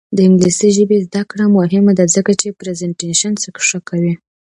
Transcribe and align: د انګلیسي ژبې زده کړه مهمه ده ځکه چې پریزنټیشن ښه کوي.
د 0.15 0.17
انګلیسي 0.27 0.69
ژبې 0.77 0.97
زده 1.07 1.21
کړه 1.29 1.45
مهمه 1.57 1.93
ده 1.99 2.05
ځکه 2.15 2.31
چې 2.39 2.57
پریزنټیشن 2.59 3.33
ښه 3.67 3.79
کوي. 3.89 4.13